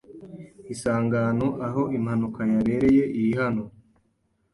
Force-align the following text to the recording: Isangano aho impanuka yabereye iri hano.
Isangano 0.73 1.47
aho 1.67 1.81
impanuka 1.97 2.41
yabereye 2.51 3.03
iri 3.19 3.31
hano. 3.41 3.63